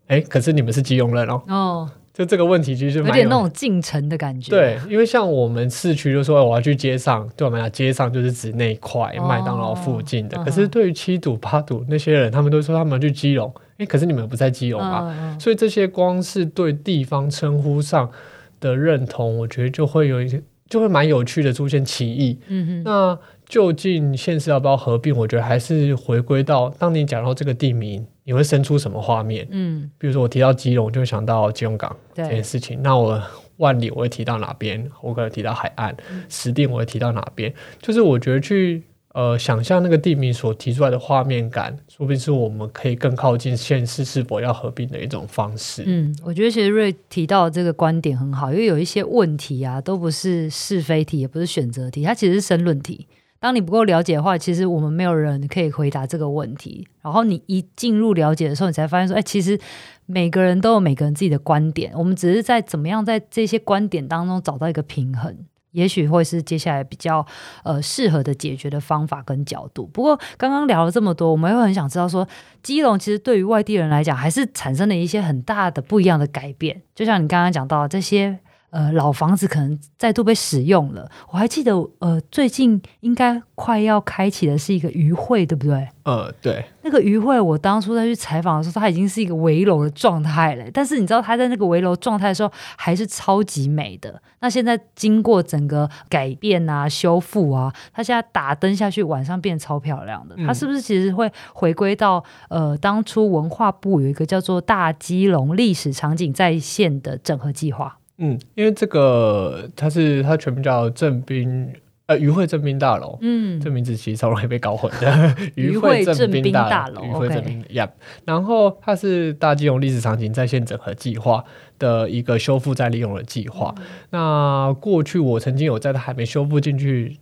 [0.08, 1.42] 哎、欸，可是你们是基隆人哦。
[1.48, 1.90] 哦。
[2.14, 4.52] 就这个问题，其实就有，有点那种进城的感觉。
[4.52, 10.38] 对，因为像我们市区就说我要去街上，对我们来讲，街上就是指那一块麦当劳附近的。
[10.38, 13.52] 哦、可是对于七堵八堵那些人，他们都说他们要去基隆。
[13.78, 15.04] 哎，可是你们不在基隆嘛？
[15.04, 18.12] 哦、所以这些光是对地方称呼上
[18.60, 20.44] 的认同，我觉得就会有一些。
[20.72, 22.40] 就会蛮有趣的出现歧义。
[22.48, 25.14] 嗯哼，那究竟县市要不要合并？
[25.14, 29.46] 我觉得还是回归到当你讲到这个地名，你会生出什么画面？
[29.52, 32.82] 嗯，比如说我提到基隆，就会想到基隆港对这件事情。
[32.82, 33.22] 那我
[33.58, 34.90] 万里我会提到哪边？
[35.02, 35.94] 我可能提到海岸。
[36.30, 37.54] 石定我会提到哪边？
[37.82, 38.82] 就是我觉得去。
[39.14, 45.84] 呃，想象那个地名所提出来的画面感，说不定是我们可以更靠近现实是否要合并的一种方式。
[45.86, 53.06] 嗯，我觉得其实瑞提到这个观点很好，因为有一些问题啊，都不是是非题，也不是选择题，它其实是申论题。
[53.42, 56.88] 当你不够了解的话，其实我们没有人可以回答这个问题。
[57.02, 59.60] 然后你一进入了解的时候，你才发现说，哎，其实
[60.06, 65.36] 每个人都有每个人自己的观点，我们只是在怎么样在这些观点当中找到一个平衡。
[65.72, 67.26] 也许会是接下来比较
[67.64, 69.86] 呃适合的解决的方法跟角度。
[69.88, 72.28] 不过刚刚聊了这么多，我们又很想知道说，
[72.64, 76.82] 基隆其实对于外地人来讲，还是产生了一些很大的不一样的改变。
[76.94, 78.40] 就像你刚刚讲到这些。
[78.72, 81.10] 呃，老房子可能再度被使用了。
[81.30, 85.88] 我还记得，呃，最近应该快要开启的是一个渔会，对不对？
[86.04, 86.66] 呃，对。
[86.84, 90.66] 那个渔会，我当初在去采访的时候，它已经是一个围楼的状态了。
[90.74, 94.22] 但是你知道，它在那个围楼状态的时候，还是超级美的。
[94.40, 100.36] 那现在经过整个改变啊、修复啊，它现在打灯下去，晚上变超漂亮的。
[100.48, 107.98] 它是不是其实会回归到呃，当初文化部有一个叫做“大基隆历史场景再现”的整合计划？
[108.22, 111.74] 嗯，因为这个它是它全名叫正滨
[112.06, 115.36] 呃于会正滨大楼，嗯，这名字其实超容易被搞混的。
[115.56, 117.90] 于会正滨大楼，于会正滨，Yep。
[118.26, 121.44] 然后它是大金融历史场景在线整合计划
[121.80, 123.74] 的一个修复再利用的计划。
[123.78, 127.18] 嗯、那过去我曾经有在它还没修复进去。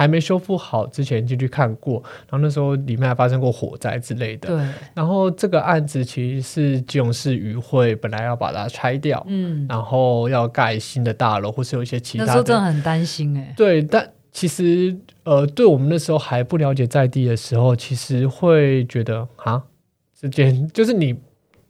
[0.00, 4.48] 还没修复好之前进去看过，然后那时候里面还发生过火灾之类的。
[4.48, 4.66] 对。
[4.94, 12.28] 然后这个案子其实是基隆市渔会本来要把它拆掉，嗯，然后要盖新的大楼，或是有一些其他的。
[12.28, 13.54] 那时候真的很担心哎、欸。
[13.54, 19.62] 对，但其实呃，对我们那时候还不了解在地的时候，其实会觉得啊，
[20.18, 21.14] 这件 就是你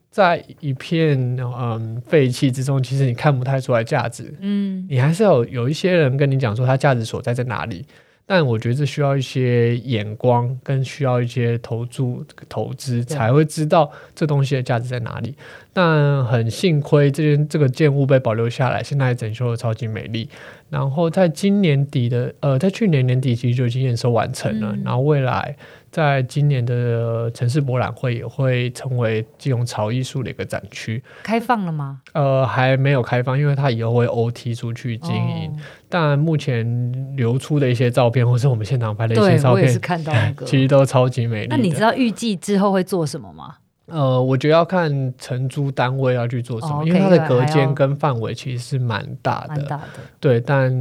[0.09, 7.85] 在一片嗯废弃之中，其实你看不太出来价值，嗯，你还是要有，有一些人跟你讲说它价值所在在哪里。
[8.33, 15.35] 但我觉得这需要一些眼光，跟需要一些投注投资，才会知道这东西的价值在哪里。
[15.73, 20.29] 但很幸亏这件这个建物被保留下来，现在整修的超级美丽。
[20.69, 24.71] 然后在今年底的，呃，在去年年底其实就已经验收完成了。
[24.77, 25.57] 嗯、然后未来
[25.91, 31.03] 在今年的城市博览会也会成为金融潮艺术的一个展区。
[31.23, 32.01] 开放了吗？
[32.13, 35.51] 呃，还没有开放，因为它以后会 OT 出去经营。
[35.51, 35.57] 哦、
[35.89, 41.47] 但目前流出的一些照片，或是我们现场拍的一些照片，我也是看到那个， 其实都超级美丽。
[41.51, 43.57] 那你知道预计之后会做什么吗？
[43.91, 49.83] 呃，我觉得要看承租单位要去做什么，哦、因为它的隔间跟范围其实是蛮大的，大的
[50.19, 50.73] 对，但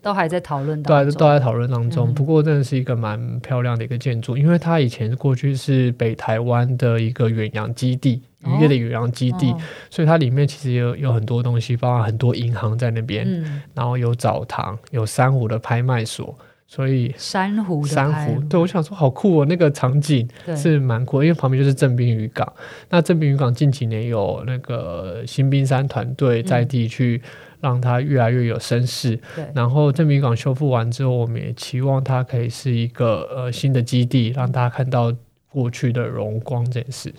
[0.00, 2.08] 都还在讨论当中，对，都在讨论当中。
[2.08, 9.58] 嗯、不过真的是一个蛮漂亮的一个建筑，因为它以前过去是北台湾的一个远洋基地，渔业的远洋基地，哦、
[9.90, 16.36] 所以它里面其实有有很多东西，包括很多银行在那边，嗯、然后有澡堂，有珊瑚的拍卖所。
[16.72, 22.50] 所以珊瑚，珊瑚，对，我想说好酷哦，那个场景是蛮酷的，因为旁边就是正滨渔港。
[22.88, 27.20] 那正滨渔港近几年有那个新冰山团队在地去
[27.60, 29.18] 让它越来越有声势。
[29.52, 35.12] 然后正滨渔港修复完之后，我们也期望它可以是一个呃新的基地，让大家看到
[35.48, 37.12] 过去的荣光这件事。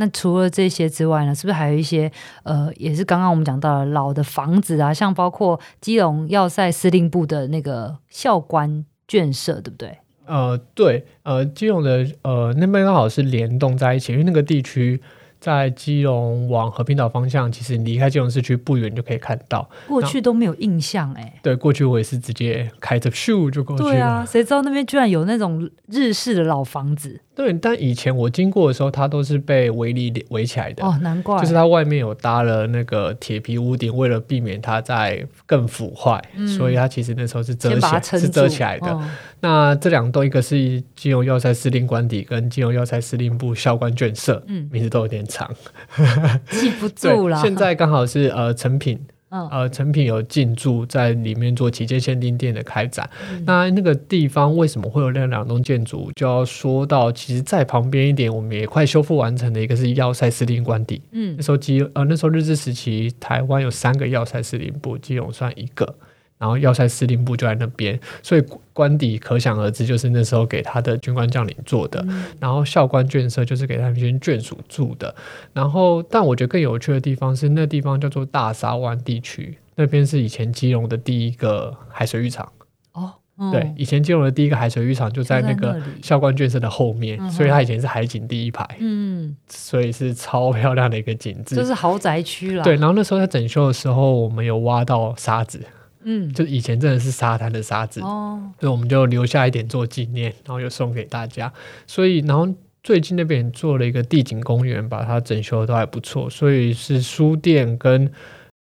[0.00, 2.10] 那除了这些之外呢，是不是还有一些
[2.42, 8.84] 呃，也是刚刚我们讲到的老的房子啊，像包括基隆要塞司令部的那个校官。
[9.10, 9.98] 眷舍对不对？
[10.24, 15.02] 呃，对，呃，基隆的呃那边刚好是联动在一起，因为那个地区。
[15.40, 19.66] 在基隆往和平岛方向，其实你离开基隆市区不远就可以看到。
[19.88, 21.40] 过去都没有印象哎。
[21.42, 23.90] 对，过去我也是直接开着咻就过去了。
[23.90, 27.18] 对啊，谁知道那边居然有那种日式的老房子？
[27.40, 30.84] 对，但以前我经过的时候，它都是被围篱围起来的。
[30.84, 31.40] 哦，难怪。
[31.40, 38.88] 就是它外面有搭了那个铁皮屋顶，为了避免它再更腐坏，嗯、所以它其实那时候是遮起来，是遮起来的。
[38.88, 39.02] 哦、
[39.40, 45.24] 那这两栋，一个是金融要塞司令官邸，跟金融要塞司令部校官眷舍，嗯，名字都有点。
[45.30, 45.48] 长
[46.50, 47.40] 记不住了。
[47.40, 48.98] 现在刚好是呃成品，
[49.30, 53.08] 嗯、呃成品有进驻在里面做旗舰限定店的开展。
[53.32, 56.10] 嗯、那那个地方为什么会有那两栋建筑？
[56.14, 61.00] 就要说到，其实在旁边一点，我们也快修复完成的一个是要塞司令官邸。
[61.12, 65.94] 嗯，那时候基呃那时候日治时期，台湾有三个要塞司令部，基隆算一个。
[66.40, 72.02] 然后要塞司令部就在那边，所以官邸可想而知，就是那时候给他的军官将领做的。
[72.08, 75.14] 嗯、然后校官眷舍就是给他们军眷属住的。
[75.52, 82.50] 然后，但我觉得更有趣的地方是，那地方叫做大沙湾地区，那边是以前基隆的第一个海水浴场。
[82.92, 88.66] 哦，嗯、对，以前基隆的第一个海水浴场就在那个校官眷舍的后面，所以它以前是海景第一排。
[88.78, 92.64] 嗯，所以是超漂亮的一个景致，就是豪宅区了。
[92.64, 95.60] 对，然后那时候在整修的时候，我们有挖到沙子。
[96.02, 101.52] 嗯，就以前真的是沙滩的沙子，哦，所以我们就留下一点做纪念，然后又送给大家。
[101.86, 102.48] 所以，然后
[102.82, 106.30] 最近那边做了一个地景公园，把它整修的都还不错。
[106.30, 108.10] 所以是书店跟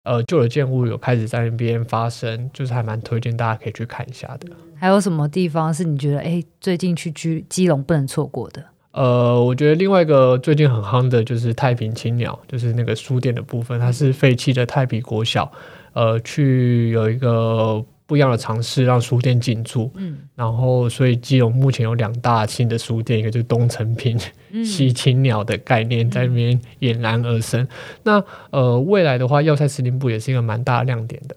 [0.03, 4.49] 呃旧的建物有开始在那边发生，就是还蛮推荐大家可以去看一下的。
[4.75, 8.65] 还有什么地方是你觉得哎最近去居基隆不能错过的？
[8.93, 15.53] 呃，我觉得另外一个最近很夯的就是太平青鸟，就是那个书店的部分，它是废弃的太平国小。
[15.93, 19.91] 呃，去有一个不一样的尝试，让书店进驻。
[19.97, 24.19] 嗯，然后所以基隆目前有两大新的书店，一个就是东城品、
[24.51, 27.63] 嗯、西青鸟的概念在那边俨然而生。
[27.63, 27.69] 嗯、
[28.05, 31.37] 那呃，未来的话，要塞司令部也是一个蛮大亮点的。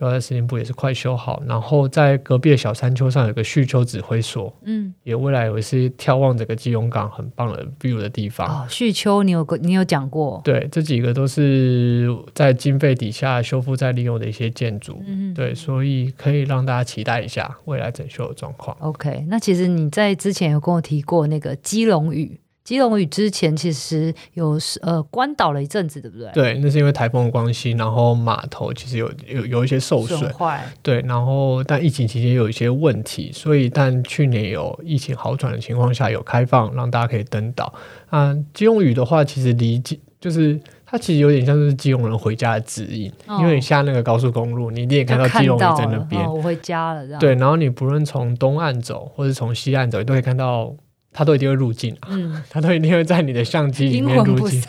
[0.00, 8.48] 要塞司令部也是快修好，然后在隔壁的小山丘上有个旭丘指挥所，嗯，也未来有一些眺望整个基隆港很棒的 view 的地方。
[8.48, 10.40] 哦，叙丘你有个你有讲过？
[10.44, 18.76] 对，这几个都是在经费底下修复再利用的一些建筑，嗯，对，所以可以让大家期待一下未来整修的状况。
[18.80, 22.40] OK，那其实你在之前有跟我提过那个基隆屿。
[22.64, 26.30] 基隆屿之前其实有呃关岛了一阵子，对不对？
[26.32, 37.74] 对，那是因为台风的关系，然后码头其实有有有一些受损，坏对，然后但疫情期间有一些问题，所以但去年有疫情好转的情况下有开放，让大家可以登岛。
[38.10, 47.18] 啊，基隆屿的话，其实离基就是它其实有点像是基隆人回家的指引，哦、因为你下那个高速公路，你一定也看到基隆屿在那边，哦、我回家了。
[47.18, 50.72] 对，然后你不论从东岸走或者从西岸走，你都可以看到。
[51.12, 54.62] 它都一定会入境啊，嗯、 它都一定会在你的相机里面入镜。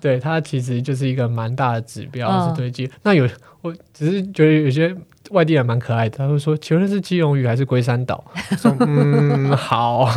[0.00, 2.90] 对，它其实就是一个蛮大的指标，哦、是堆积。
[3.02, 3.28] 那有，
[3.68, 4.96] 我只是觉得有些。
[5.32, 8.24] 外地人蛮可爱的，他会说：“请问是基隆屿还是龟山岛？”
[8.56, 10.08] 说：“嗯，好。”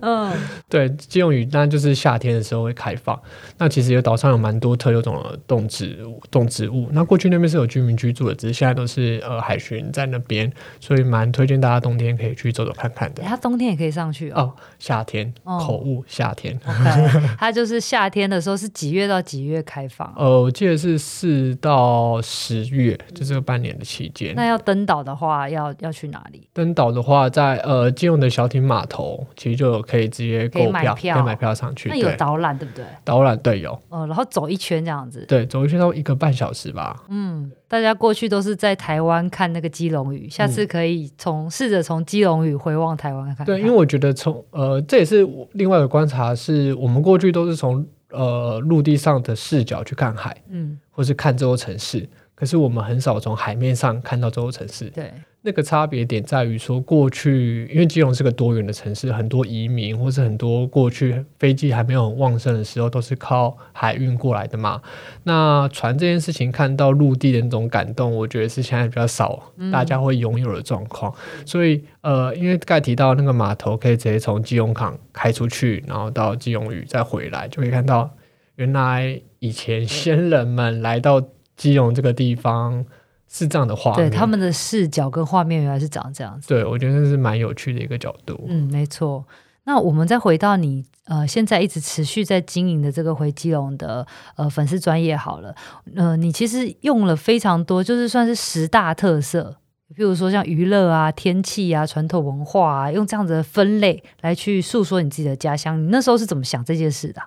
[0.00, 0.32] 嗯，
[0.70, 3.20] 对，基隆屿那就是夏天的时候会开放。
[3.58, 6.88] 那其实有岛上有蛮多特有种的动植物动植物。
[6.92, 10.50] 那过去那边是有居民居住的，只是现在都是呃海巡在那边，
[10.80, 13.22] 所以蛮推荐大家冬天可以去走走看看的。
[13.22, 14.40] 它冬天也可以上去哦。
[14.40, 16.58] 哦夏天，哦、口误，夏天。
[16.60, 20.10] Okay, 它就是夏天的时候是几月到几月开放？
[20.16, 23.84] 呃，我记得是四到十月，就是半年的。
[23.90, 26.48] 期间，那要登岛的话，要要去哪里？
[26.52, 31.88] 登岛的话，在呃基隆的小艇码头，其实就可以直接购票，可以买票上去。
[31.88, 32.84] 那有导览对不对？
[33.04, 33.72] 导览对有。
[33.88, 35.24] 哦，然后走一圈这样子。
[35.26, 37.02] 对，走一圈要一个半小时吧。
[37.08, 43.46] 嗯，大家过去都是在台湾看那个基隆屿，下次可以从试着从基隆屿回望台湾看看。
[43.46, 52.08] 对，因为我觉得从呃这也是另外一个观察，是我们过去都是从呃陆地上的视角去看海，嗯，或是看这座城市。
[52.40, 54.86] 可是我们很少从海面上看到这座城市。
[54.86, 64.80] 对，那个差别点在于说，过去因为基隆是个多元的城市，很多移民或是很多过去飞机还没有很旺盛的时候，都是靠海运过来的嘛。
[65.24, 71.12] 那船这件事情，看到陆地的那种感动，我觉得是现在比较少，大家会拥有的状况。
[71.38, 78.10] 嗯、所以，呃，因为刚才提到那个码头可以直接从基隆港开出去，然后到基隆屿再回来，就可以看到
[78.56, 81.22] 原来以前先人们来到。
[81.60, 82.82] 基隆这个地方
[83.28, 86.48] 是这样的画面，对他们的视角跟画面原来是长这样子。
[86.48, 88.46] 对，我觉得这是蛮有趣的一个角度。
[88.48, 89.22] 嗯，没错。
[89.64, 95.54] 那我们再回到你呃，现在一直持续在经营的这个回基隆的呃粉丝专业好了。
[95.94, 99.54] 呃，你其实用了非常多，就是算是十大特色，
[99.94, 105.80] 比如说像娱乐啊、天气啊、传统文化啊，用这样子的分类来去诉说你自己的家乡。
[105.80, 107.20] 你那时候是怎么想这件事的？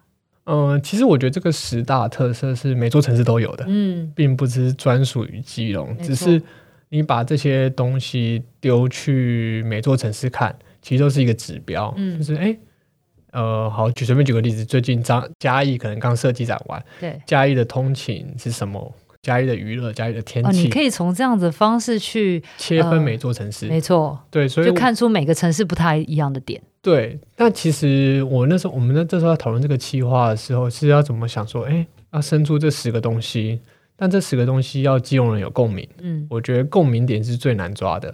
[0.45, 6.41] 嗯、呃，其实我觉得这个十大特色是每座城市都有的，嗯，并不是专属于基隆，只是
[6.89, 12.57] 你把这些东西丢去每座城市看，其实都是一个指标，嗯，就是哎，
[13.31, 18.93] 呃，好，举随便举个例子，最近张嘉义可能刚设计展完，对，嘉义的通勤是什么？
[19.23, 26.61] 嘉义的娱乐，嘉义的天气，哦，你可以从这样子的方式去切分每座城市，呃、没错，对，所以就看出每个城市不太一样的点。
[26.81, 33.61] 对，但其实我那时候，我们那这时候要讨论这个企划的时候，是要怎么想说，哎，要生出这十个东西，
[33.95, 38.13] 但这十个东西要基隆人有共鸣，嗯，我觉得共鸣点是最难抓的。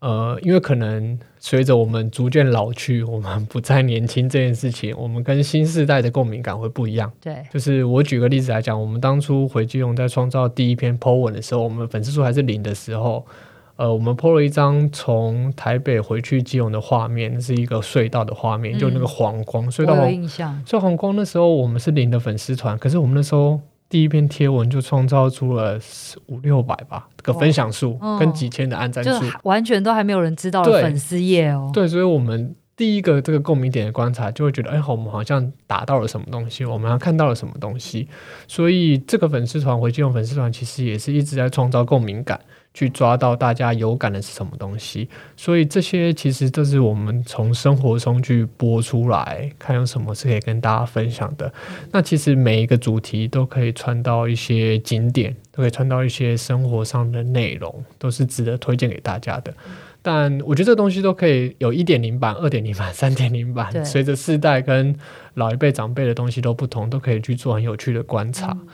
[0.00, 7.10] 呃，因为可能随着我们逐渐老去，我们不再年轻这件事情，我们跟新时代的共鸣感会不一样。
[7.20, 13.26] 对，就是我举个例子来讲，我们当初回基隆在创造第一篇 po 文的时候，我们粉丝数还是零的时候，
[13.74, 20.62] 呃，我们 po 了一张从台北回去基隆的画面，是一个隧道的画面，嗯、就那个黄光隧道黄，印象。
[20.64, 23.60] 所以黄光那时候我们是零的粉丝团，可是我们那时候。
[23.88, 25.78] 第一篇贴文就创造出了
[26.26, 31.70] 五六百吧个分享数，跟几千的按赞数，完全都还没有人知道的粉丝页哦。
[31.72, 38.06] 对，所以我们第一个这个共鸣点的观察，就会觉得，哎，我们好像达到了什么东西，我们要看到了什么东西。
[38.46, 42.38] 所以这个粉丝团回金融粉丝团，其实也是一直在创造共鸣感。
[42.78, 51.52] 去抓到大家有感的是什么东西，所以这些其实都是我们从生活中去播出来，看有什么是可以跟大家分享的。
[51.90, 59.52] 那其实每一个主题都可以穿到一些景点，都可以穿到一些生活上的内容，都是值得推荐给大家的。
[60.00, 64.94] 但我觉得这东西都可以有一点零版、二点零版、三点零版，随着世代跟
[65.34, 68.52] 老一辈长辈的东西都不同，都可以去做很有趣的观察。
[68.52, 68.68] 嗯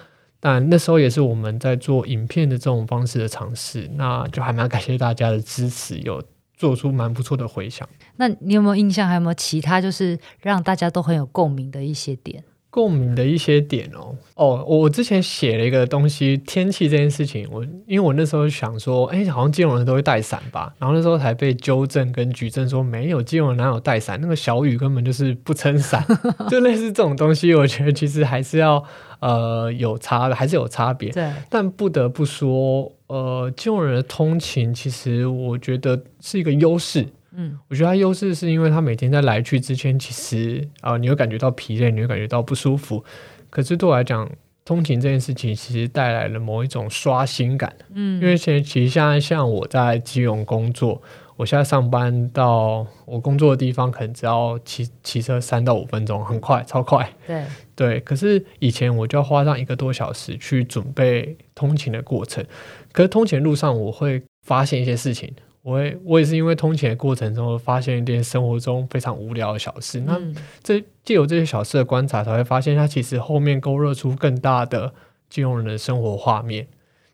[0.47, 6.23] 但那时候也是我们在做影片的这种方式的尝试，那就还蛮感谢大家的支持，有
[6.55, 7.89] 做出蛮不错的回响。
[8.17, 9.09] 那你有没有印象？
[9.09, 12.45] 还有没有其他就是让大家都很有共鸣的一些点？
[12.75, 26.05] 共鸣的一些点哦，哦，我之前写了一个东西，天气这件事情，我因为我那时候想说，哎，好像基隆人都会带伞吧，然后那时候才被纠正跟举证说，没有，基隆人哪有带伞，那个小雨根本就是不撑伞，
[26.51, 28.83] 就类似这种东西，我觉得其实还是要
[29.21, 31.11] 呃有差的，还是有差别。
[31.13, 37.07] 对，但不得不说，呃，基隆人的通勤其实我觉得是一个优势。
[37.37, 43.05] 嗯，我觉得它优势是因为它每天在来去之前，其实啊、呃，你会感觉到疲累，你会感觉到不舒服。
[43.51, 44.31] 可是对我来讲，
[44.65, 47.75] 通勤这件事情其实带来了某一种刷新感。
[47.93, 51.03] 嗯，因为现在其实现在像我在基隆工作，
[51.37, 57.13] 我现在上班到我工作的地方，可能只要骑骑车三到五分钟，很快，超快。
[57.27, 62.45] 对对，可是以前我就要花上一个多小时去准备通勤的过程。
[62.93, 65.33] 可是通勤路上，我会发现一些事情。
[65.65, 74.93] 我也我也是因为通勤的过程中发现一点生活中非常无聊的小事，嗯、那这借由这些小事的观察，才会发现它其实后面勾勒出更大的
[75.31, 76.67] 金融人的生活画面，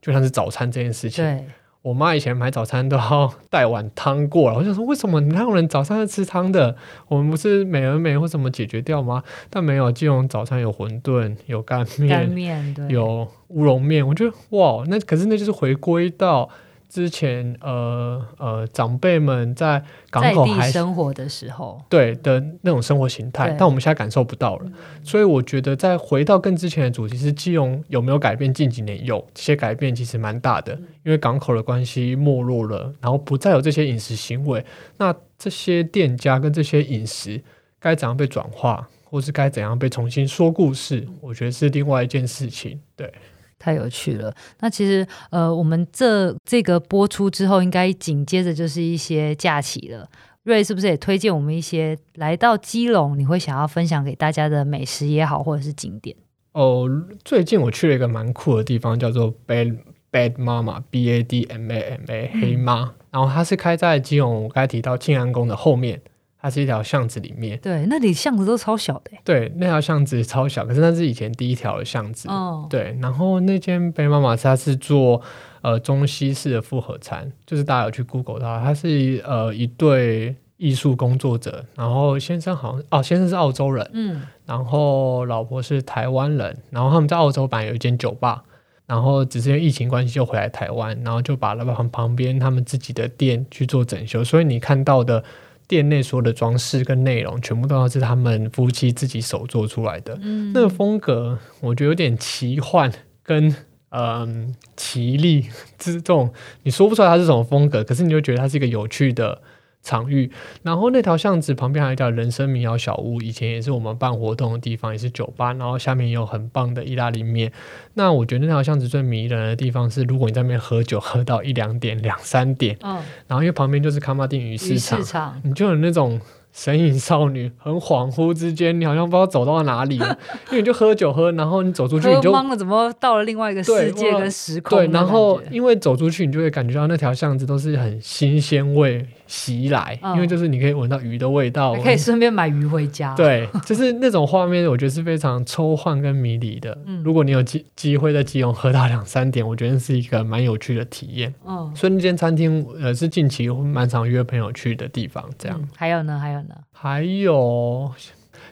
[0.02, 1.46] 就像是早餐这件事情。
[1.82, 6.74] 我妈以前买早餐都要带碗汤过来，我想说为什么哪有人早餐要吃汤的？
[7.06, 9.22] 我们不是美而美或怎么解决掉吗？
[9.48, 14.04] 但没有，金融早餐有馄饨，有干面，干面对，有乌龙面。
[14.04, 16.50] 我觉得哇，那可是那就是回归到。
[16.90, 19.80] 之前呃呃，长辈们在
[20.10, 24.66] 港口还生活的时候，对的那种生活形态，但我们现在感受不到了。
[25.04, 28.52] 所以我觉得，再回到更之前的主题是基隆有没有改变？
[28.52, 30.72] 近几年有这些改变，其实蛮大的。
[31.04, 34.64] 因为港口的关系没落了，然后不再有这些饮食行为，
[34.98, 37.40] 那这些店家跟这些饮食
[37.78, 41.06] 该怎样被转化，或是该怎样被重新说故事？
[41.20, 42.80] 我觉得是另外一件事情。
[42.96, 43.12] 对。
[43.60, 44.34] 太有趣了。
[44.58, 50.08] 那其实，呃，我们这这个播出之后，应该紧接着就是一些假期了。
[50.44, 56.16] 瑞是不是也推荐我们一些来到基隆，你会想要分享给大家的美食也好，或者是景点？
[56.52, 56.88] 哦，
[57.22, 59.76] 最近我去了一个蛮酷的地方，叫做 Bad
[60.10, 62.84] Bad Mama，B A D M A M A，黑妈。
[62.84, 66.00] 嗯、然后它是开在基隆，我刚才提到庆安宫的后面。
[66.42, 69.10] 它是一条巷子里面，对，那里巷子都超小的。
[69.22, 72.30] 对，那条巷子超小，可是那是以前第一条的巷子。
[72.30, 75.20] 哦，对，然后那间贝妈妈它是做
[75.60, 88.42] 呃中西式的复合餐，就是大家有去 Google 它，它是呃一对艺术工作者，然后先生好像哦，先生是澳洲人，嗯，然后老婆是台湾人，然后他们在澳洲本来有一间酒吧，
[88.86, 95.22] 然后只是因为疫情关系就回来台湾，然后就把老板旁边他们自己的店去做整修，所以你看到的。
[95.70, 100.18] 店内所有的装饰跟内容，全部都要是他们夫妻自己手做出来的。
[100.20, 102.92] 嗯，那个风格我觉得有点奇幻
[103.22, 103.48] 跟
[103.90, 104.46] 嗯、呃、
[104.76, 105.46] 奇丽，
[105.78, 106.32] 这种
[106.64, 109.40] 你说不出来它是什么风格，可是你就觉得它是一个有趣的。
[109.82, 110.30] 场域，
[110.62, 115.52] 然后那条巷子旁边还有一条人生民谣小屋，以前也是我们办活动的地方，也是酒吧。
[115.54, 117.50] 然后下面也有很棒的意大利面。
[117.94, 126.20] 那我觉得那条巷子最迷人的地方是，如果你在那边喝酒喝到一两点、两三点，嗯，然后因为旁边就是卡马丁鱼市场，市场你就有那种
[126.52, 130.18] 神隐少女，很恍惚之间，你好像不知道走到哪里了，
[130.50, 134.78] 因为你就喝酒喝，然后你走出去你就懵了，怎么到了另外一个世界跟时空？
[134.78, 139.06] 对，然后因为走出去，你就会感觉到那条巷子都是很新鲜味。
[139.30, 143.14] 袭来，嗯、因为就是你可以闻到鱼的味道，还可以顺便买鱼回家。
[143.16, 146.76] 对，就是那种画面，我觉得是非常抽象跟迷离的。
[146.84, 151.32] 嗯、如果你有机机会在基隆喝到两三点，我觉得是一个蛮有趣的体验。
[151.46, 155.24] 嗯，所以那间餐厅呃是近期蛮常约朋友去的地方。
[155.38, 156.18] 这样，嗯、还有呢？
[156.18, 156.54] 还有呢？
[156.72, 157.92] 还有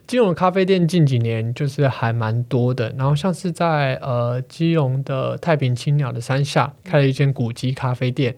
[0.07, 8.37] 基隆咖啡店近几年就是还蛮多的，然后像是在呃基隆的太平青鸟的山下开了一间古籍咖啡店。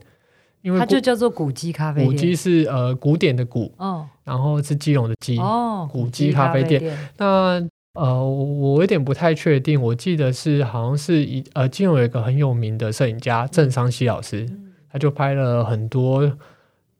[0.62, 6.96] 因为它就叫做古迹咖啡店，古迹是呃古典的古，哦，然后是基隆的基，哦，古迹咖啡店。
[7.16, 7.60] 那
[7.94, 16.30] 呃，我有点不太确定，我记得是好像是一呃，基隆有一个很有名的摄影家郑商熙老师，嗯、他就拍了很多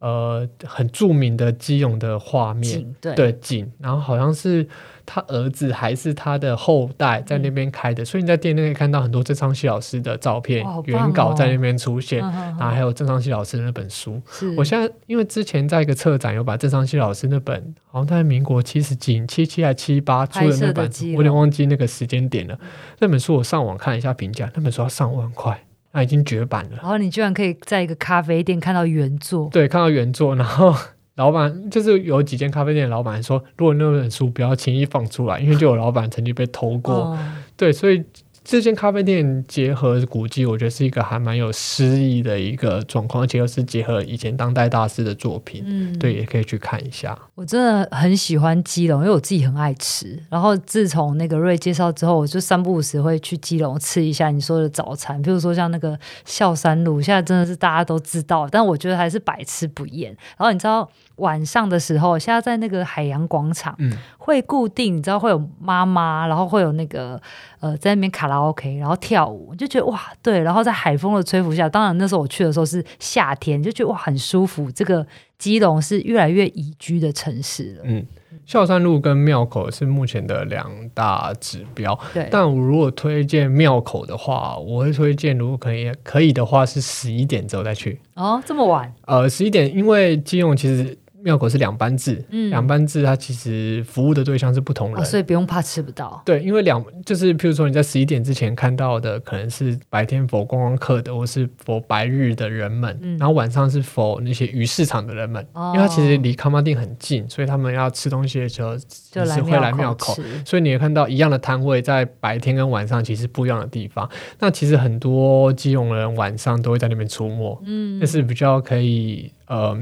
[0.01, 3.15] 呃很著名的基隆的画面，对。
[3.15, 4.67] 对景，然后好像是。
[5.03, 14.21] 他儿子还是他的后代在那边开的，嗯、所以你在店内可以看到很多郑昌熙老师的照片、哦、原稿在那边出现，嗯、然后还有郑昌熙老师的那本书。
[14.55, 22.57] 我现在因为之前在一个策展有把郑昌熙老师那本，好像在民国七十几、七七还七八出的那本，我有点忘记那个时间点了。
[22.99, 25.61] 那本书我上网看一下评价，那本书要上万块，
[25.91, 26.77] 那已经绝版了。
[26.77, 30.75] 然后你居然可以在一个咖啡店看到原作，对，看到原作，然后。
[31.15, 36.93] 老板就是有几间咖啡店的老板说，如果那本书不要轻易放出来，因为就有老板曾经被偷过。
[36.93, 37.19] 哦、
[37.57, 38.03] 对，所以。
[38.43, 47.17] 这间咖啡店结合古迹，我觉得是一个还蛮有诗意的一个状况，而且又是结合以前当代大师的作品，嗯，对，也可以去看一下。
[47.35, 50.19] 我真的很喜欢基隆，因为我自己很爱吃。
[50.29, 60.11] 然后自从那个瑞介绍之后，我就三不五时会去基隆吃一下你说的早餐，比如说像那个孝山路，现在真的是大家都知道，但我觉得还是百吃不厌。
[60.37, 60.89] 然后你知道
[61.21, 67.21] 晚上的时候，现在在那个海洋广场，嗯，会固定，你知道会有妈妈，然后会有那个
[67.59, 74.69] 呃在那边卡拉 OK，然后跳舞，就觉得哇，对，然后在海风的吹拂下，当然那时候我去的时候是夏天，就觉得哇很舒服。
[74.71, 75.05] 这个
[75.37, 77.81] 基隆是越来越宜居的城市了。
[77.85, 78.05] 嗯，
[78.45, 81.97] 孝山路跟庙口是目前的两大指标。
[82.13, 87.99] 对，但我如果推荐庙口的话，我会推荐如果可以可以的话是十一点之后再去。
[88.15, 88.91] 哦，这么晚？
[89.05, 90.97] 呃，十一点，因为基隆其实。
[91.23, 96.21] 庙口是两班制，嗯，两班制它其实服务的对象是不同人，哦，所以不用怕吃不到。
[96.25, 108.75] 对，因为两就是譬如说你在十一点之前看到的，可能是白天 for 观光客的，或是 for 白日的人们，嗯、然后晚上是 for 那些鱼市场的人们，哦、因为它其实离康巴定很近，所以他们要吃东西的时候
[109.11, 110.15] 就是会来庙口，
[110.45, 114.09] 所以你会看到一样的摊位在白天跟晚上其实不一样的地方。
[114.39, 119.77] 那其实很多基隆人晚上都会在那边出没，嗯，那是比较可以呃。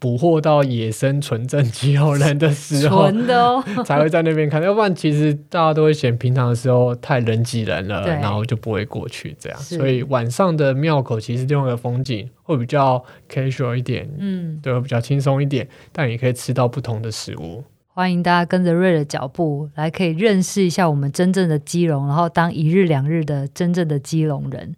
[0.00, 4.62] 捕获到野生纯正肌肉人的时候，纯的哦， 才会在那边看。
[4.62, 9.58] 要不然，其实大家都会嫌平常的时候太人挤人了，然后就不会过去这样。
[9.58, 17.64] 所以晚上的庙口其实另外一个风景会比较 casual 一点，嗯，对，会比较轻松一点，但也可以吃到不同的食物。
[17.88, 24.76] 欢迎大家跟着瑞的脚步来，可以认识一下我们真正的基隆，然后当一日两日的真正的基隆人。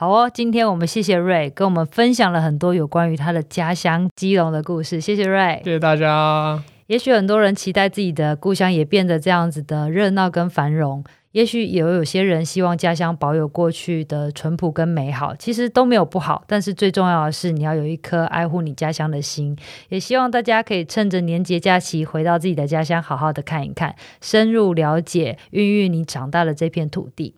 [0.00, 6.58] 好哦，今天我们谢谢瑞跟我们分享了很多有关于他的家乡基隆的故事，谢谢瑞，谢谢大家。
[6.86, 16.44] 也许很多人期待自己的故乡也变得这样子的热闹跟繁荣，也许也有些人希望家乡保有过去的淳朴跟美好，其实都没有不好。
[16.46, 19.54] 但是最重要的是，你要有一颗爱护你家乡的心。
[19.90, 27.34] 也希望大家可以趁着年节假期回到自己的家乡，好好的看一看，深入了解，孕育你长大的这片土地。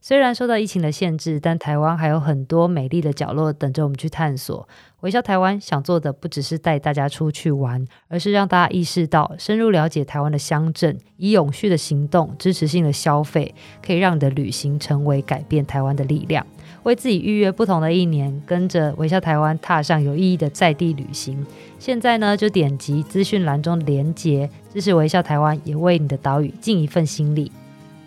[0.00, 4.68] 虽然受到疫情的限制，但台湾还有很多美丽的角落等着我们去探索。
[5.00, 16.46] 微笑台湾想做的不只是带大家出去玩，而是让大家意识到，深入了解台湾的乡镇，以永续的行动、支持性的消费，可以让你的旅行成为改变台湾的力量。
[16.84, 21.44] 为自己预约不同的一年，跟着微笑台湾踏上有意义的在地旅行。
[21.80, 27.50] 现在呢，就点击资讯栏中连结，支持微笑台湾，也为你的岛屿尽一份心力。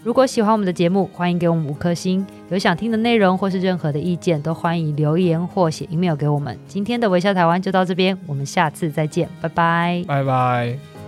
[0.01, 2.25] 如果喜欢我们的节目，欢迎给我们五颗星。
[2.49, 6.57] 有想听的内容或是任何的意见，都欢迎留言或写 email 给我们。
[6.67, 10.98] 今天的微笑台湾就到这边，我们下次再见，拜拜，拜拜。